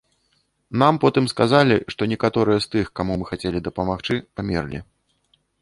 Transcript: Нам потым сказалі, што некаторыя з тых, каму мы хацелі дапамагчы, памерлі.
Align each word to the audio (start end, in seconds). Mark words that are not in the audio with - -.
Нам 0.83 0.95
потым 1.03 1.25
сказалі, 1.33 1.77
што 1.95 2.01
некаторыя 2.15 2.59
з 2.65 2.71
тых, 2.73 2.85
каму 3.01 3.13
мы 3.23 3.29
хацелі 3.33 3.65
дапамагчы, 3.69 4.15
памерлі. 4.41 4.79